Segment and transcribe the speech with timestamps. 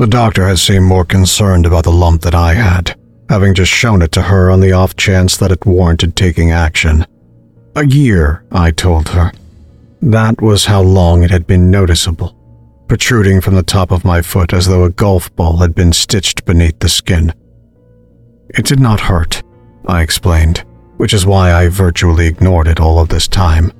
[0.00, 4.00] The doctor had seemed more concerned about the lump than I had, having just shown
[4.00, 7.04] it to her on the off chance that it warranted taking action.
[7.76, 9.30] A year, I told her.
[10.00, 12.34] That was how long it had been noticeable,
[12.88, 16.46] protruding from the top of my foot as though a golf ball had been stitched
[16.46, 17.34] beneath the skin.
[18.54, 19.42] It did not hurt,
[19.86, 20.64] I explained,
[20.96, 23.70] which is why I virtually ignored it all of this time.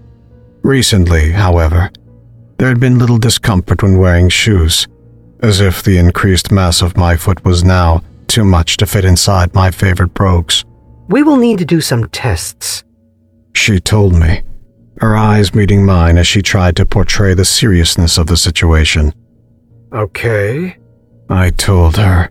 [0.60, 1.90] Recently, however,
[2.58, 4.86] there had been little discomfort when wearing shoes,
[5.42, 9.54] as if the increased mass of my foot was now too much to fit inside
[9.54, 10.64] my favorite brogues.
[11.08, 12.84] We will need to do some tests.
[13.54, 14.42] She told me,
[15.00, 19.12] her eyes meeting mine as she tried to portray the seriousness of the situation.
[19.92, 20.76] Okay.
[21.28, 22.30] I told her.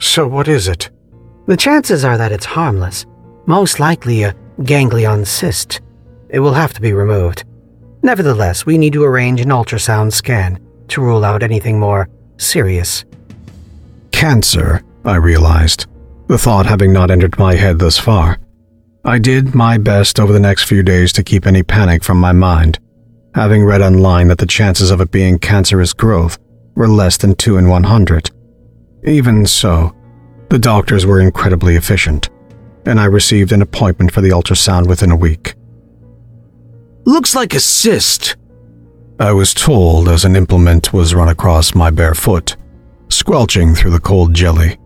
[0.00, 0.90] So what is it?
[1.46, 3.06] The chances are that it's harmless.
[3.46, 5.80] Most likely a ganglion cyst.
[6.28, 7.44] It will have to be removed.
[8.02, 12.08] Nevertheless, we need to arrange an ultrasound scan to rule out anything more
[12.38, 13.04] serious.
[14.12, 15.86] Cancer, I realized,
[16.26, 18.38] the thought having not entered my head thus far.
[19.04, 22.32] I did my best over the next few days to keep any panic from my
[22.32, 22.78] mind,
[23.34, 26.38] having read online that the chances of it being cancerous growth
[26.74, 28.30] were less than 2 in 100.
[29.04, 29.94] Even so,
[30.50, 32.28] the doctors were incredibly efficient,
[32.86, 35.54] and I received an appointment for the ultrasound within a week.
[37.04, 38.36] Looks like a cyst.
[39.20, 42.56] I was told as an implement was run across my bare foot,
[43.08, 44.78] squelching through the cold jelly.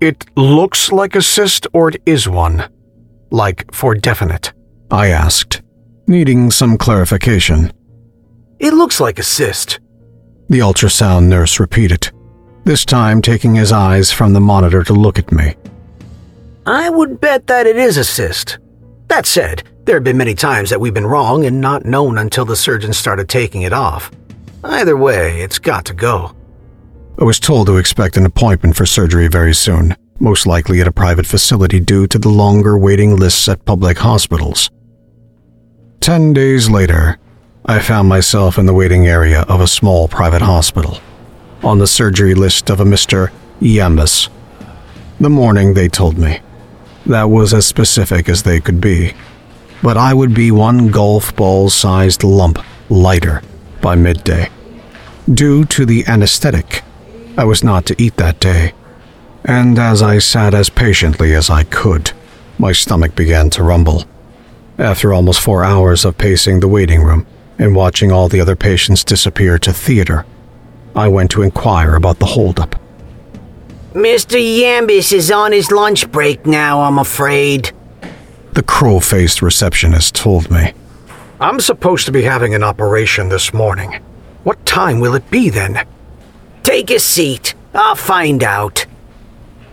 [0.00, 2.68] It looks like a cyst or it is one?
[3.30, 4.52] Like for definite?
[4.90, 5.62] I asked,
[6.08, 7.72] needing some clarification.
[8.58, 9.78] It looks like a cyst.
[10.48, 12.10] The ultrasound nurse repeated,
[12.64, 15.54] this time taking his eyes from the monitor to look at me.
[16.66, 18.58] I would bet that it is a cyst.
[19.06, 22.44] That said, there have been many times that we've been wrong and not known until
[22.44, 24.10] the surgeon started taking it off.
[24.62, 26.36] Either way, it's got to go.
[27.18, 30.92] I was told to expect an appointment for surgery very soon, most likely at a
[30.92, 34.68] private facility due to the longer waiting lists at public hospitals.
[36.00, 37.18] Ten days later,
[37.64, 41.00] I found myself in the waiting area of a small private hospital,
[41.62, 43.30] on the surgery list of a Mr.
[43.62, 44.28] Yambus.
[45.18, 46.40] The morning they told me.
[47.06, 49.14] That was as specific as they could be
[49.82, 53.42] but I would be one golf ball sized lump lighter
[53.80, 54.50] by midday.
[55.32, 56.82] Due to the anesthetic,
[57.36, 58.72] I was not to eat that day,
[59.44, 62.12] and as I sat as patiently as I could,
[62.58, 64.04] my stomach began to rumble.
[64.78, 67.26] After almost four hours of pacing the waiting room
[67.58, 70.24] and watching all the other patients disappear to theater,
[70.96, 72.80] I went to inquire about the holdup.
[73.92, 74.38] Mr.
[74.38, 77.72] Yambus is on his lunch break now, I'm afraid
[78.58, 80.72] the crow faced receptionist told me.
[81.40, 84.02] I'm supposed to be having an operation this morning.
[84.42, 85.86] What time will it be then?
[86.64, 87.54] Take a seat.
[87.72, 88.84] I'll find out.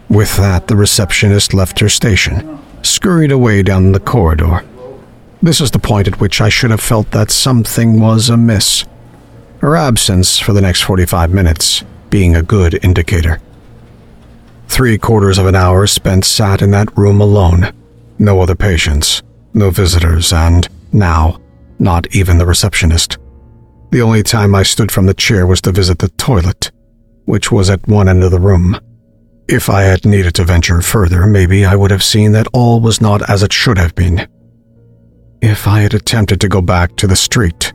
[0.08, 4.64] With that, the receptionist left her station, scurried away down the corridor.
[5.42, 8.86] This is the point at which I should have felt that something was amiss.
[9.62, 13.42] Her absence for the next 45 minutes being a good indicator.
[14.68, 17.74] Three quarters of an hour spent sat in that room alone
[18.20, 21.40] no other patients, no visitors, and now,
[21.80, 23.18] not even the receptionist.
[23.92, 26.72] The only time I stood from the chair was to visit the toilet,
[27.26, 28.80] which was at one end of the room.
[29.48, 33.02] If I had needed to venture further, maybe I would have seen that all was
[33.02, 34.28] not as it should have been.
[35.42, 37.74] If I had attempted to go back to the street,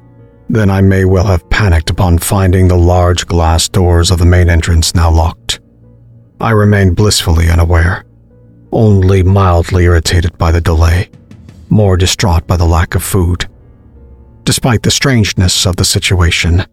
[0.49, 4.51] then I may well have panicked upon finding the large glass doors of the main
[4.51, 5.61] entrance now locked.
[6.41, 8.05] I remained blissfully unaware
[8.73, 11.11] only mildly irritated by the delay,
[11.69, 13.49] more distraught by the lack of food.
[14.45, 16.65] Despite the strangeness of the situation,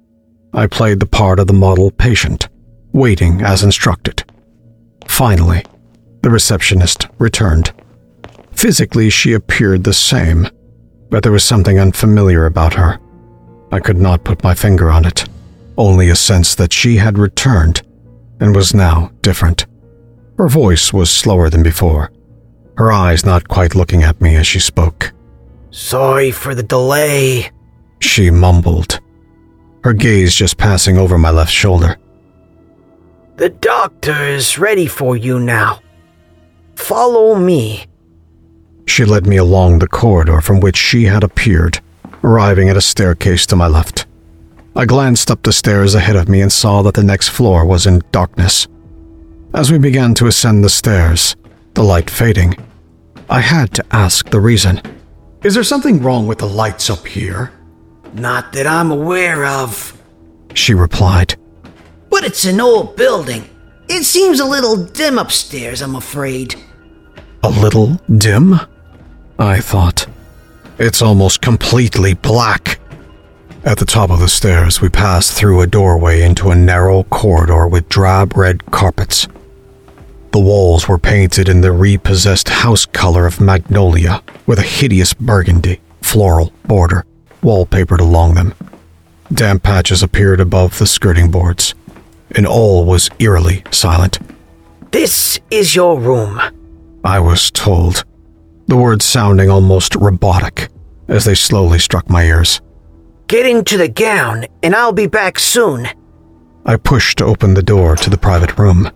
[0.53, 2.49] I played the part of the model patient,
[2.93, 4.23] waiting as instructed.
[5.07, 5.63] Finally,
[6.21, 7.71] the receptionist returned.
[8.51, 10.47] Physically, she appeared the same,
[11.09, 12.99] but there was something unfamiliar about her.
[13.71, 15.25] I could not put my finger on it,
[15.77, 17.81] only a sense that she had returned
[18.39, 19.65] and was now different.
[20.37, 22.11] Her voice was slower than before,
[22.77, 25.11] her eyes not quite looking at me as she spoke.
[25.71, 27.51] Sorry for the delay,
[27.99, 28.99] she mumbled,
[29.83, 31.97] her gaze just passing over my left shoulder.
[33.37, 35.79] The doctor is ready for you now.
[36.75, 37.85] Follow me.
[38.87, 41.79] She led me along the corridor from which she had appeared,
[42.23, 44.05] arriving at a staircase to my left.
[44.75, 47.87] I glanced up the stairs ahead of me and saw that the next floor was
[47.87, 48.67] in darkness.
[49.57, 51.35] As we began to ascend the stairs,
[51.73, 52.55] the light fading,
[53.27, 54.79] I had to ask the reason.
[55.43, 57.51] Is there something wrong with the lights up here?
[58.13, 59.99] Not that I'm aware of,
[60.53, 61.37] she replied.
[62.11, 63.49] but it's an old building.
[63.89, 66.53] It seems a little dim upstairs, I'm afraid.
[67.41, 68.59] A little dim?
[69.39, 70.05] I thought.
[70.77, 72.79] It's almost completely black.
[73.63, 77.67] At the top of the stairs, we passed through a doorway into a narrow corridor
[77.67, 79.27] with drab red carpets.
[80.31, 85.79] The walls were painted in the repossessed house color of magnolia, with a hideous burgundy,
[86.01, 87.05] floral border
[87.41, 88.53] wallpapered along them.
[89.33, 91.73] Damp patches appeared above the skirting boards,
[92.31, 94.19] and all was eerily silent.
[94.91, 96.41] This is your room.
[97.03, 98.03] I was told,
[98.67, 100.69] the words sounding almost robotic
[101.07, 102.61] as they slowly struck my ears.
[103.27, 105.87] Get into the gown, and I'll be back soon.
[106.65, 108.89] I pushed open the door to the private room,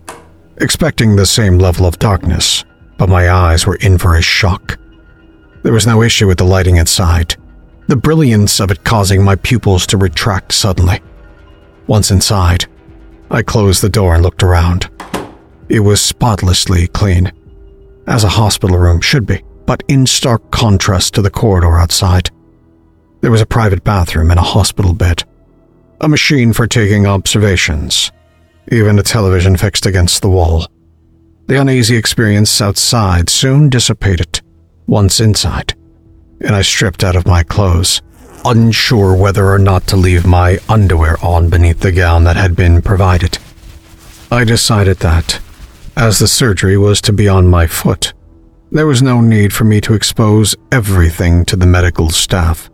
[0.62, 2.64] expecting the same level of darkness,
[2.96, 4.78] but my eyes were in for a shock.
[5.62, 7.36] There was no issue with the lighting inside,
[7.88, 11.00] the brilliance of it causing my pupils to retract suddenly.
[11.88, 12.66] Once inside,
[13.30, 14.88] I closed the door and looked around.
[15.68, 17.32] It was spotlessly clean,
[18.06, 22.30] as a hospital room should be, but in stark contrast to the corridor outside.
[23.20, 25.24] There was a private bathroom and a hospital bed,
[26.00, 28.12] a machine for taking observations,
[28.70, 30.66] even a television fixed against the wall.
[31.46, 34.40] The uneasy experience outside soon dissipated
[34.86, 35.74] once inside,
[36.40, 38.02] and I stripped out of my clothes,
[38.44, 42.82] unsure whether or not to leave my underwear on beneath the gown that had been
[42.82, 43.38] provided.
[44.30, 45.40] I decided that,
[45.96, 48.14] as the surgery was to be on my foot,
[48.70, 52.70] there was no need for me to expose everything to the medical staff.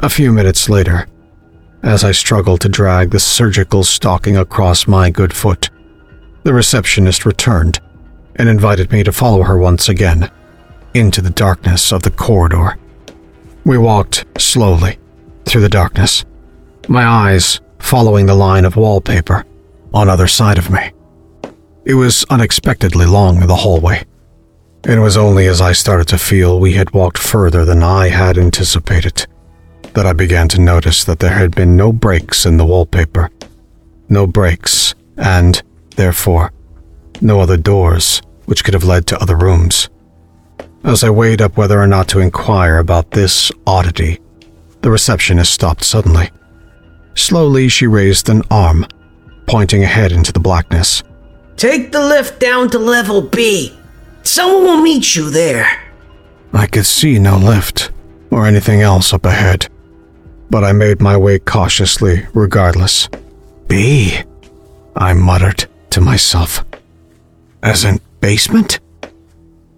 [0.00, 1.06] A few minutes later,
[1.86, 5.70] as I struggled to drag the surgical stocking across my good foot,
[6.42, 7.78] the receptionist returned
[8.34, 10.28] and invited me to follow her once again
[10.94, 12.76] into the darkness of the corridor.
[13.64, 14.98] We walked slowly
[15.44, 16.24] through the darkness,
[16.88, 19.44] my eyes following the line of wallpaper
[19.94, 20.90] on either side of me.
[21.84, 24.04] It was unexpectedly long, the hallway.
[24.84, 28.38] It was only as I started to feel we had walked further than I had
[28.38, 29.28] anticipated
[29.96, 33.30] that I began to notice that there had been no breaks in the wallpaper.
[34.10, 35.62] No breaks, and,
[35.96, 36.52] therefore,
[37.22, 39.88] no other doors which could have led to other rooms.
[40.84, 44.20] As I weighed up whether or not to inquire about this oddity,
[44.82, 46.28] the receptionist stopped suddenly.
[47.14, 48.86] Slowly, she raised an arm,
[49.46, 51.02] pointing ahead into the blackness.
[51.56, 53.74] Take the lift down to level B.
[54.24, 55.66] Someone will meet you there.
[56.52, 57.90] I could see no lift
[58.30, 59.68] or anything else up ahead,
[60.50, 63.08] but I made my way cautiously regardless.
[63.68, 64.20] B,
[64.94, 66.64] I muttered to myself.
[67.62, 68.80] As in basement?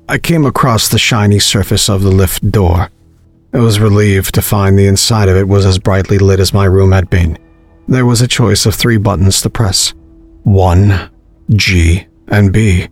[0.08, 2.90] I came across the shiny surface of the lift door.
[3.52, 6.64] I was relieved to find the inside of it was as brightly lit as my
[6.64, 7.38] room had been.
[7.86, 9.94] There was a choice of three buttons to press
[10.44, 11.10] 1,
[11.50, 12.88] G, and B.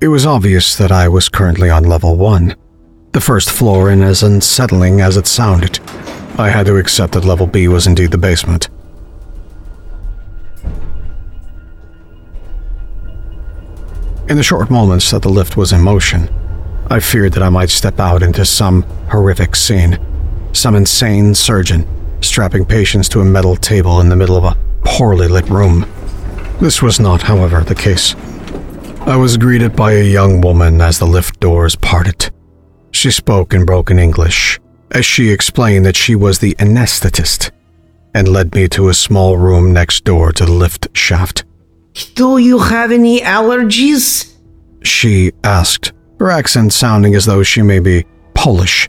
[0.00, 2.54] It was obvious that I was currently on level 1,
[3.12, 5.78] the first floor, and as unsettling as it sounded,
[6.40, 8.70] I had to accept that level B was indeed the basement.
[14.26, 16.30] In the short moments that the lift was in motion,
[16.88, 19.98] I feared that I might step out into some horrific scene.
[20.54, 21.86] Some insane surgeon
[22.22, 25.84] strapping patients to a metal table in the middle of a poorly lit room.
[26.58, 28.14] This was not, however, the case.
[29.00, 32.30] I was greeted by a young woman as the lift doors parted.
[32.92, 34.59] She spoke in broken English
[34.90, 37.50] as she explained that she was the anesthetist
[38.14, 41.44] and led me to a small room next door to the lift shaft.
[42.14, 44.34] Do you have any allergies?
[44.82, 48.04] She asked, her accent sounding as though she may be
[48.34, 48.88] Polish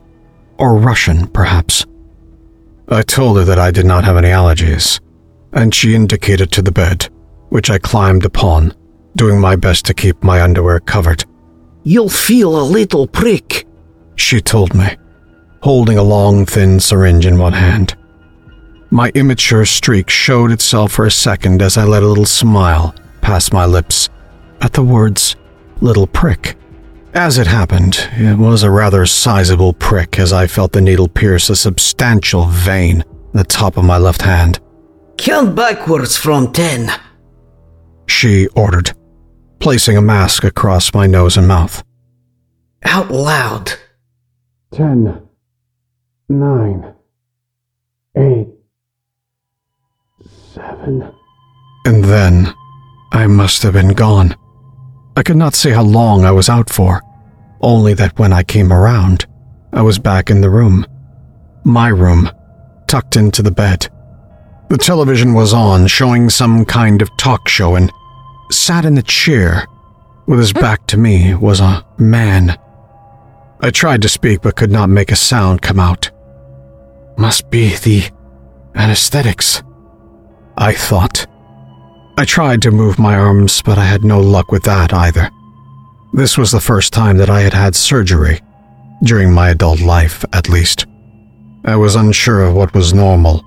[0.58, 1.86] or Russian, perhaps.
[2.88, 5.00] I told her that I did not have any allergies,
[5.54, 7.10] and she indicated to the bed,
[7.50, 8.74] which I climbed upon,
[9.16, 11.26] doing my best to keep my underwear covered.
[11.84, 13.66] You'll feel a little prick,
[14.16, 14.98] she told me,
[15.62, 17.96] holding a long, thin syringe in one hand.
[18.90, 23.54] My immature streak showed itself for a second as I let a little smile pass
[23.54, 24.10] my lips
[24.60, 25.36] at the words
[25.80, 26.58] little prick.
[27.14, 31.50] As it happened, it was a rather sizable prick as I felt the needle pierce
[31.50, 34.60] a substantial vein in the top of my left hand.
[35.18, 36.90] Count backwards from ten.
[38.08, 38.92] She ordered,
[39.60, 41.84] placing a mask across my nose and mouth.
[42.84, 43.74] Out loud.
[44.72, 45.28] Ten,
[46.32, 46.94] nine,
[48.16, 48.48] eight,
[50.54, 51.12] seven.
[51.86, 52.54] And then
[53.12, 54.36] I must have been gone.
[55.18, 57.02] I could not say how long I was out for,
[57.60, 59.26] only that when I came around,
[59.74, 60.86] I was back in the room.
[61.64, 62.30] My room,
[62.88, 63.90] tucked into the bed.
[64.70, 67.92] The television was on, showing some kind of talk show, and
[68.52, 69.66] sat in a chair,
[70.28, 72.58] with his back to me, was a man.
[73.60, 76.11] I tried to speak but could not make a sound come out.
[77.18, 78.10] Must be the
[78.76, 79.62] anesthetics,
[80.58, 81.28] I thought.
[82.18, 85.30] I tried to move my arms, but I had no luck with that either.
[86.14, 88.42] This was the first time that I had had surgery,
[89.04, 90.86] during my adult life at least.
[91.66, 93.44] I was unsure of what was normal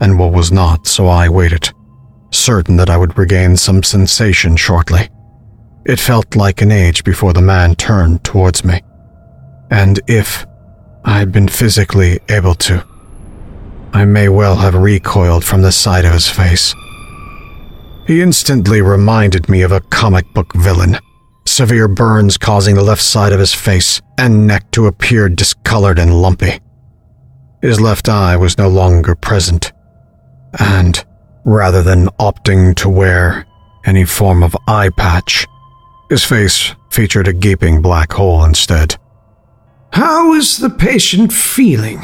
[0.00, 1.70] and what was not, so I waited,
[2.30, 5.08] certain that I would regain some sensation shortly.
[5.84, 8.80] It felt like an age before the man turned towards me.
[9.70, 10.46] And if
[11.04, 12.84] I had been physically able to,
[13.92, 16.74] I may well have recoiled from the sight of his face.
[18.06, 20.98] He instantly reminded me of a comic book villain,
[21.46, 26.22] severe burns causing the left side of his face and neck to appear discolored and
[26.22, 26.60] lumpy.
[27.62, 29.72] His left eye was no longer present,
[30.58, 31.04] and
[31.44, 33.44] rather than opting to wear
[33.84, 35.46] any form of eye patch,
[36.08, 38.96] his face featured a gaping black hole instead.
[39.92, 42.02] How is the patient feeling?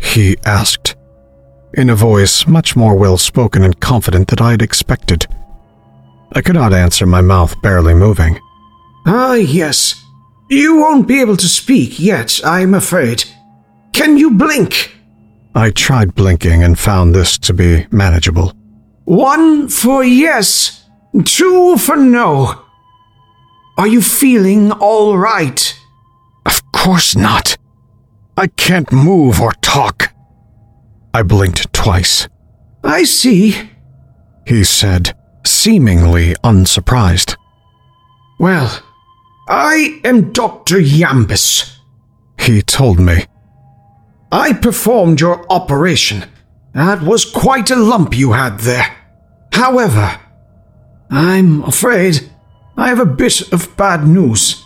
[0.00, 0.96] He asked,
[1.74, 5.26] in a voice much more well spoken and confident than I had expected.
[6.32, 8.40] I could not answer, my mouth barely moving.
[9.06, 9.94] Ah, yes.
[10.48, 13.24] You won't be able to speak yet, I'm afraid.
[13.92, 14.96] Can you blink?
[15.54, 18.52] I tried blinking and found this to be manageable.
[19.04, 20.84] One for yes,
[21.24, 22.62] two for no.
[23.76, 25.78] Are you feeling all right?
[26.46, 27.56] Of course not.
[28.40, 30.14] I can't move or talk.
[31.12, 32.26] I blinked twice.
[32.82, 33.54] I see,
[34.46, 37.36] he said, seemingly unsurprised.
[38.38, 38.82] Well,
[39.46, 40.78] I am Dr.
[40.78, 41.76] Yambus,
[42.40, 43.26] he told me.
[44.32, 46.24] I performed your operation.
[46.72, 48.86] That was quite a lump you had there.
[49.52, 50.18] However,
[51.10, 52.30] I'm afraid
[52.74, 54.64] I have a bit of bad news.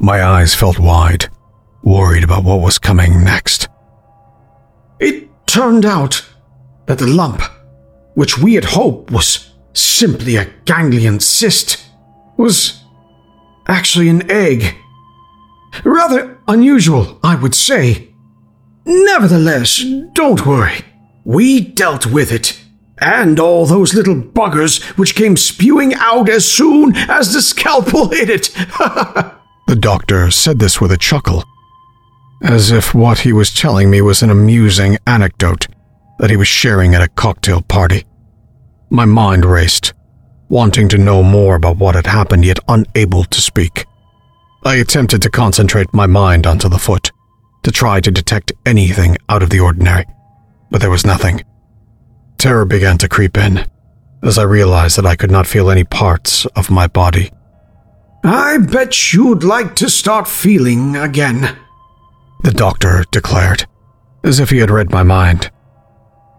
[0.00, 1.28] My eyes felt wide,
[1.82, 3.68] worried about what was coming next.
[5.00, 6.24] It turned out
[6.86, 7.42] that the lump,
[8.14, 11.84] which we had hoped was simply a ganglion cyst,
[12.36, 12.82] was
[13.66, 14.74] actually an egg.
[15.84, 18.08] Rather unusual, I would say.
[18.84, 20.84] Nevertheless, don't worry.
[21.24, 22.60] We dealt with it.
[22.98, 28.30] And all those little buggers which came spewing out as soon as the scalpel hit
[28.30, 28.42] it.
[29.66, 31.42] the doctor said this with a chuckle,
[32.42, 35.66] as if what he was telling me was an amusing anecdote
[36.18, 38.04] that he was sharing at a cocktail party.
[38.90, 39.94] My mind raced,
[40.48, 43.86] wanting to know more about what had happened, yet unable to speak.
[44.64, 47.10] I attempted to concentrate my mind onto the foot
[47.62, 50.04] to try to detect anything out of the ordinary,
[50.70, 51.42] but there was nothing.
[52.38, 53.66] Terror began to creep in
[54.22, 57.30] as I realized that I could not feel any parts of my body.
[58.24, 61.56] I bet you'd like to start feeling again,
[62.42, 63.66] the doctor declared,
[64.24, 65.50] as if he had read my mind.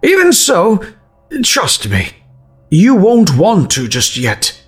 [0.04, 0.84] Even so,
[1.44, 2.10] trust me,
[2.70, 4.60] you won't want to just yet.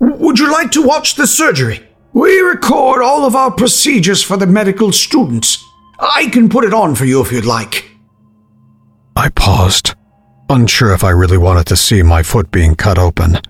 [0.00, 1.82] Would you like to watch the surgery?
[2.12, 5.62] We record all of our procedures for the medical students.
[5.98, 7.90] I can put it on for you if you'd like.
[9.16, 9.94] I paused,
[10.48, 13.40] unsure if I really wanted to see my foot being cut open.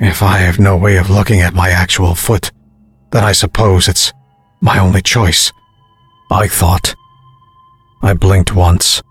[0.00, 2.50] If I have no way of looking at my actual foot,
[3.12, 4.12] then I suppose it's
[4.60, 5.52] my only choice.
[6.30, 6.94] I thought.
[8.02, 9.02] I blinked once.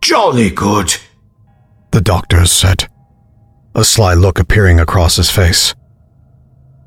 [0.00, 0.94] Jolly good,
[1.90, 2.88] the doctor said,
[3.74, 5.74] a sly look appearing across his face.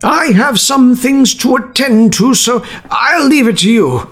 [0.02, 4.12] I have some things to attend to, so I'll leave it to you.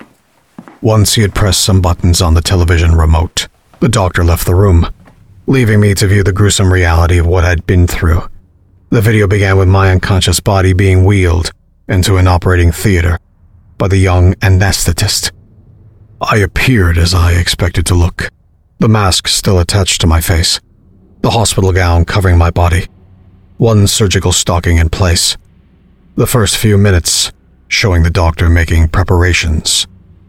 [0.82, 3.48] Once he had pressed some buttons on the television remote,
[3.80, 4.92] the doctor left the room,
[5.46, 8.28] leaving me to view the gruesome reality of what I'd been through.
[8.90, 11.52] The video began with my unconscious body being wheeled
[11.88, 13.18] into an operating theater
[13.78, 15.32] by the young anesthetist.
[16.22, 18.30] I appeared as I expected to look,
[18.80, 20.60] the mask still attached to my face,
[21.22, 22.88] the hospital gown covering my body,
[23.58, 25.38] one surgical stocking in place.
[26.16, 27.32] The first few minutes
[27.68, 29.86] showing the doctor making preparations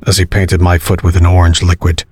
[0.06, 2.04] as he painted my foot with an orange liquid,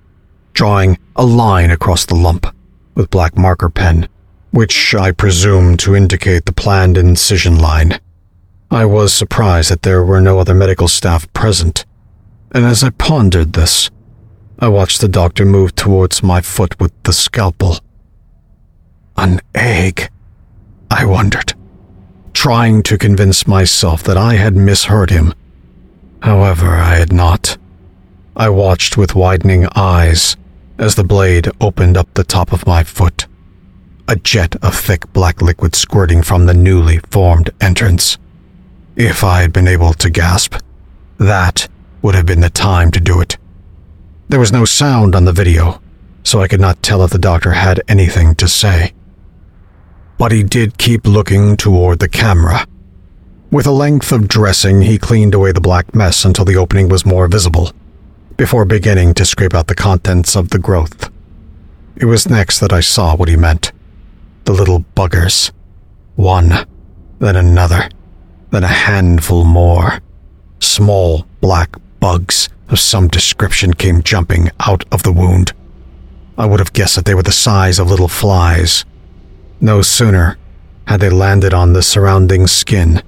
[0.53, 2.47] drawing a line across the lump
[2.95, 4.09] with black marker pen,
[4.49, 7.99] which I presume to indicate the planned incision line.
[8.71, 11.85] I was surprised that there were no other medical staff present,
[12.51, 13.89] and as I pondered this,
[14.59, 17.79] I watched the doctor move towards my foot with the scalpel.
[19.15, 20.09] An egg,
[20.89, 21.53] I wondered,
[22.33, 25.33] trying to convince myself that I had misheard him.
[26.21, 27.57] However, I had not.
[28.35, 30.35] I watched with widening eyes
[30.77, 33.27] as the blade opened up the top of my foot,
[34.07, 38.17] a jet of thick black liquid squirting from the newly formed entrance.
[38.95, 40.55] If I had been able to gasp,
[41.17, 41.67] that
[42.01, 43.37] would have been the time to do it.
[44.29, 45.81] There was no sound on the video,
[46.23, 48.93] so I could not tell if the doctor had anything to say.
[50.17, 52.67] But he did keep looking toward the camera.
[53.49, 57.05] With a length of dressing, he cleaned away the black mess until the opening was
[57.05, 57.71] more visible,
[58.35, 61.09] before beginning to scrape out the contents of the growth.
[61.95, 63.71] It was next that I saw what he meant.
[64.43, 65.51] The little buggers.
[66.15, 66.67] One,
[67.19, 67.89] then another,
[68.51, 69.99] then a handful more.
[70.59, 75.53] Small black bugs of some description came jumping out of the wound.
[76.37, 78.85] I would have guessed that they were the size of little flies.
[79.59, 80.37] No sooner
[80.87, 83.01] had they landed on the surrounding skin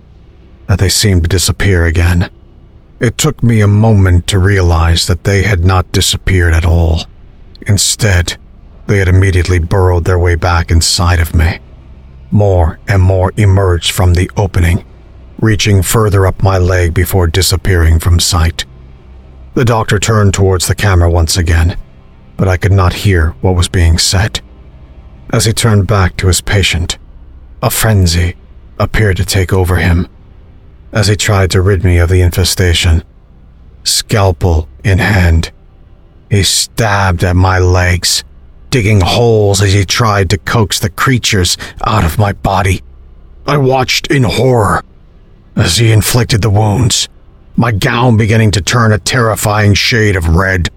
[0.68, 2.30] that they seemed to disappear again.
[3.00, 7.06] It took me a moment to realize that they had not disappeared at all.
[7.62, 8.38] Instead,
[8.88, 11.60] they had immediately burrowed their way back inside of me.
[12.32, 14.84] More and more emerged from the opening,
[15.40, 18.66] reaching further up my leg before disappearing from sight.
[19.56, 21.78] The doctor turned towards the camera once again,
[22.38, 24.42] but I could not hear what was being said.
[25.32, 26.98] As he turned back to his patient,
[27.62, 28.36] a frenzy
[28.80, 30.08] appeared to take over him
[30.92, 33.04] as he tried to rid me of the infestation.
[33.84, 35.52] Scalpel in hand,
[36.30, 38.24] he stabbed at my legs,
[38.70, 42.82] digging holes as he tried to coax the creatures out of my body.
[43.46, 44.84] I watched in horror
[45.56, 47.10] as he inflicted the wounds,
[47.60, 50.70] my gown beginning to turn a terrifying shade of red.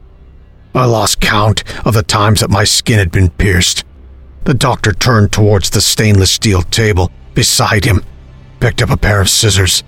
[0.75, 3.85] I lost count of the times that my skin had been pierced.
[4.47, 8.03] The doctor turned towards the stainless steel table beside him,
[8.59, 9.85] picked up a pair of scissors,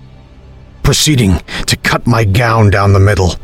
[0.84, 3.34] proceeding to cut my gown down the middle.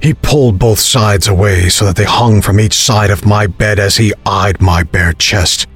[0.00, 3.80] He pulled both sides away so that they hung from each side of my bed
[3.80, 5.66] as he eyed my bare chest.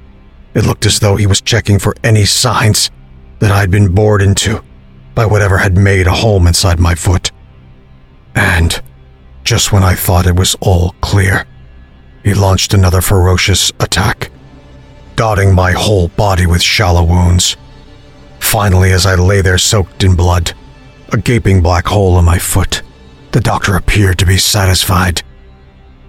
[0.53, 2.91] It looked as though he was checking for any signs
[3.39, 4.63] that I'd been bored into
[5.17, 7.31] by whatever had made a home inside my foot.
[8.35, 8.79] And
[9.43, 11.47] just when I thought it was all clear,
[12.23, 14.29] he launched another ferocious attack,
[15.15, 17.57] dotting my whole body with shallow wounds.
[18.39, 20.53] Finally, as I lay there soaked in blood,
[21.11, 22.83] a gaping black hole in my foot,
[23.31, 25.23] the doctor appeared to be satisfied.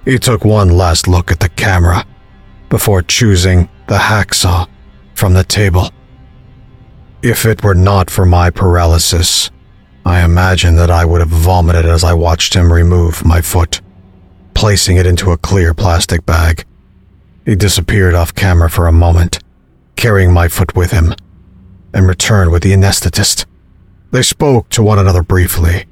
[0.04, 2.04] He took one last look at the camera
[2.68, 4.68] before choosing the hacksaw
[5.14, 5.92] from the table.
[7.22, 9.50] If it were not for my paralysis,
[10.06, 13.80] I imagine that I would have vomited as I watched him remove my foot,
[14.54, 16.64] placing it into a clear plastic bag.
[17.44, 19.40] He disappeared off camera for a moment,
[19.96, 21.12] carrying my foot with him,
[21.92, 23.46] and returned with the anesthetist.
[24.12, 25.86] They spoke to one another briefly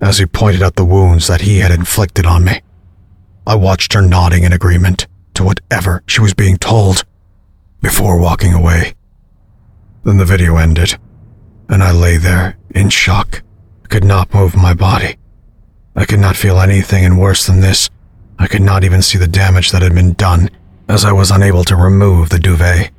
[0.00, 2.60] as he pointed out the wounds that he had inflicted on me.
[3.46, 7.04] I watched her nodding in agreement to whatever she was being told
[7.80, 8.94] before walking away.
[10.04, 10.98] Then the video ended,
[11.68, 13.42] and I lay there in shock.
[13.84, 15.16] I could not move my body.
[15.94, 17.88] I could not feel anything, and worse than this,
[18.38, 20.50] I could not even see the damage that had been done
[20.88, 22.90] as I was unable to remove the duvet.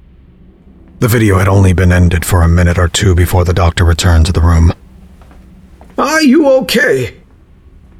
[0.99, 4.25] The video had only been ended for a minute or two before the doctor returned
[4.27, 4.71] to the room.
[5.97, 7.21] Are you okay?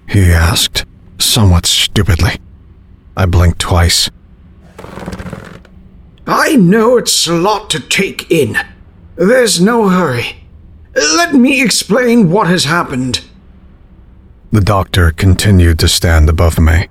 [0.07, 0.85] He asked,
[1.19, 2.39] somewhat stupidly.
[3.17, 4.09] I blinked twice.
[6.25, 8.57] I know it's a lot to take in.
[9.15, 10.45] There's no hurry.
[10.95, 13.21] Let me explain what has happened.
[14.52, 16.88] The doctor continued to stand above me,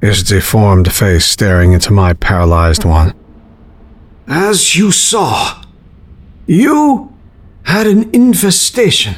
[0.00, 3.14] his deformed face staring into my paralyzed one.
[4.26, 5.62] As you saw,
[6.46, 7.12] you
[7.64, 9.16] had an infestation.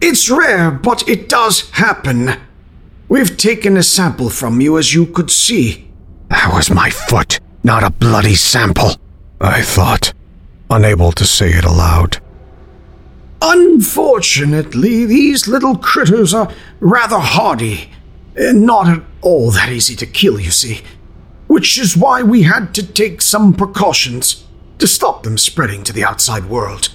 [0.00, 2.34] It's rare, but it does happen.
[3.08, 5.90] We've taken a sample from you, as you could see.
[6.28, 8.96] That was my foot, not a bloody sample,
[9.40, 10.12] I thought,
[10.70, 12.18] unable to say it aloud.
[13.42, 17.90] Unfortunately, these little critters are rather hardy,
[18.36, 20.82] and not at all that easy to kill, you see.
[21.46, 24.46] Which is why we had to take some precautions
[24.78, 26.90] to stop them spreading to the outside world.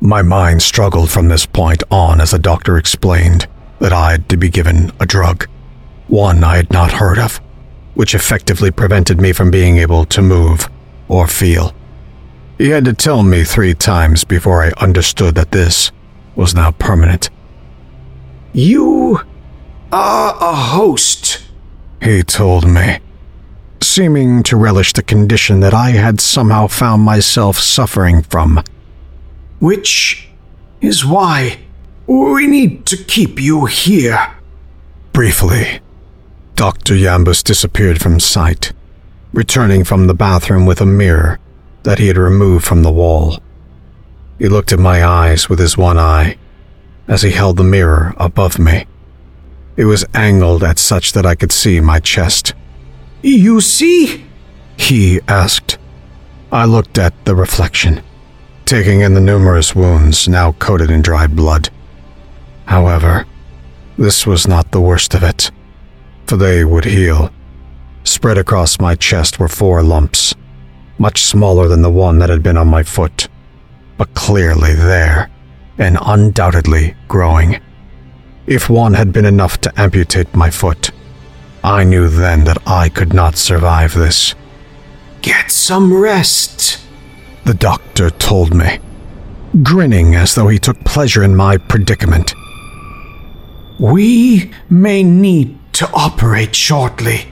[0.00, 3.46] My mind struggled from this point on as the doctor explained
[3.78, 5.46] that I had to be given a drug,
[6.08, 7.36] one I had not heard of,
[7.94, 10.68] which effectively prevented me from being able to move
[11.08, 11.74] or feel.
[12.58, 15.90] He had to tell me three times before I understood that this
[16.36, 17.30] was now permanent.
[18.52, 19.20] You
[19.90, 21.42] are a host,
[22.02, 22.98] he told me,
[23.80, 28.62] seeming to relish the condition that I had somehow found myself suffering from
[29.62, 30.28] which
[30.80, 31.56] is why
[32.08, 34.34] we need to keep you here.
[35.12, 35.80] Briefly,
[36.56, 36.94] Dr.
[36.94, 38.72] Yambus disappeared from sight,
[39.32, 41.38] returning from the bathroom with a mirror
[41.82, 43.38] that he had removed from the wall.
[44.38, 46.36] He looked at my eyes with his one eye
[47.08, 48.86] as he held the mirror above me.
[49.76, 52.54] It was angled at such that I could see my chest.
[53.22, 54.24] You see?
[54.76, 55.78] He asked.
[56.50, 58.02] I looked at the reflection,
[58.64, 61.70] taking in the numerous wounds now coated in dry blood.
[62.66, 63.26] However,
[63.96, 65.50] this was not the worst of it,
[66.26, 67.30] for they would heal.
[68.04, 70.34] Spread across my chest were four lumps,
[70.98, 73.28] much smaller than the one that had been on my foot,
[73.96, 75.30] but clearly there
[75.78, 77.60] and undoubtedly growing.
[78.46, 80.90] If one had been enough to amputate my foot,
[81.64, 84.34] I knew then that I could not survive this.
[85.22, 86.80] Get some rest,
[87.44, 88.80] the doctor told me,
[89.62, 92.34] grinning as though he took pleasure in my predicament.
[93.78, 97.31] We may need to operate shortly.